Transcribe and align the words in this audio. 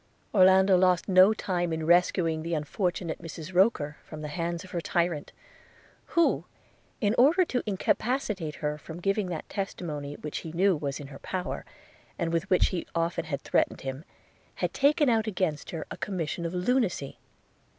Orlando 0.33 0.75
lost 0.79 1.07
no 1.07 1.31
time 1.31 1.71
in 1.71 1.85
rescuing 1.85 2.41
the 2.41 2.55
unfortunate 2.55 3.21
Mrs 3.21 3.53
Roker 3.53 3.97
from 4.03 4.21
the 4.23 4.29
hands 4.29 4.63
of 4.63 4.71
her 4.71 4.81
tyrant; 4.81 5.31
who, 6.17 6.45
in 7.01 7.13
order 7.19 7.45
to 7.45 7.61
incapacitate 7.67 8.55
her 8.65 8.79
from 8.79 8.99
giving 8.99 9.27
that 9.27 9.47
testimony 9.47 10.15
which 10.15 10.39
he 10.39 10.53
knew 10.53 10.75
was 10.75 10.99
in 10.99 11.05
her 11.09 11.19
power, 11.19 11.65
and 12.17 12.33
with 12.33 12.49
which 12.49 12.63
she 12.63 12.87
often 12.95 13.25
had 13.25 13.41
threatened 13.41 13.81
him, 13.81 14.03
had 14.55 14.73
taken 14.73 15.07
out 15.07 15.27
against 15.27 15.69
her 15.69 15.85
a 15.91 15.97
commission 15.97 16.47
of 16.47 16.55
lunacy. 16.55 17.19